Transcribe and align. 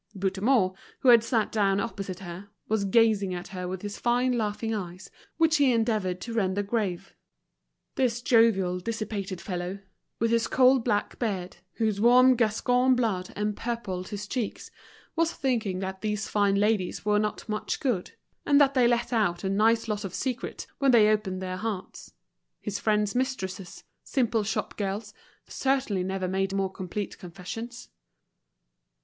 Bouthemont, 0.15 0.75
who 1.01 1.09
had 1.09 1.23
sat 1.23 1.51
down 1.51 1.79
opposite 1.79 2.21
her, 2.21 2.49
was 2.67 2.85
gazing 2.85 3.35
at 3.35 3.49
her 3.49 3.67
with 3.67 3.83
his 3.83 3.99
fine 3.99 4.35
laughing 4.35 4.73
eyes, 4.73 5.11
which 5.37 5.57
he 5.57 5.71
endeavoured 5.71 6.19
to 6.21 6.33
render 6.33 6.63
grave. 6.63 7.13
This 7.93 8.19
jovial, 8.23 8.79
dissipated 8.79 9.39
fellow, 9.39 9.77
with 10.17 10.31
his 10.31 10.47
coal 10.47 10.79
black 10.79 11.19
beard, 11.19 11.57
whose 11.73 12.01
warm 12.01 12.35
Gascon 12.35 12.95
blood 12.95 13.31
empurpled 13.37 14.07
his 14.07 14.25
cheeks, 14.27 14.71
was 15.15 15.33
thinking 15.33 15.77
that 15.81 16.01
these 16.01 16.27
fine 16.27 16.55
ladies 16.55 17.05
were 17.05 17.19
not 17.19 17.47
much 17.47 17.79
good, 17.79 18.13
and 18.43 18.59
that 18.59 18.73
they 18.73 18.87
let 18.87 19.13
out 19.13 19.43
a 19.43 19.49
nice 19.51 19.87
lot 19.87 20.03
of 20.03 20.15
secrets, 20.15 20.65
when 20.79 20.89
they 20.89 21.09
opened 21.09 21.43
their 21.43 21.57
hearts. 21.57 22.11
His 22.59 22.79
friend's 22.79 23.13
mistresses, 23.13 23.83
simple 24.03 24.43
shop 24.43 24.77
girls, 24.77 25.13
certainly 25.45 26.03
never 26.03 26.27
made 26.27 26.55
more 26.55 26.71
complete 26.71 27.19
confessions. 27.19 27.89